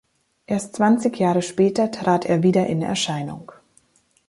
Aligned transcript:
Erst 0.47 0.75
zwanzig 0.77 1.19
Jahre 1.19 1.43
später 1.43 1.91
trat 1.91 2.25
er 2.25 2.41
wieder 2.41 2.65
in 2.65 2.81
Erscheinung. 2.81 3.51